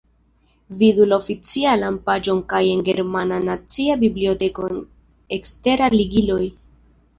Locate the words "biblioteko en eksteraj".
4.07-5.93